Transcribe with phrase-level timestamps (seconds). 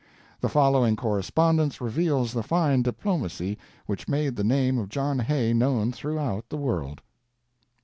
[0.39, 5.91] The following correspondence reveals the fine diplomacy which made the name of John Hay known
[5.91, 7.01] throughout the world.